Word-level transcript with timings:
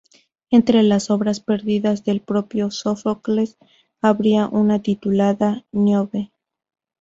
Entre 0.49 0.81
las 0.81 1.11
obras 1.11 1.41
perdidas 1.41 2.03
del 2.03 2.21
propio 2.21 2.71
Sófocles 2.71 3.59
habría 4.01 4.47
una 4.47 4.81
titulada 4.81 5.63
"Níobe". 5.71 6.31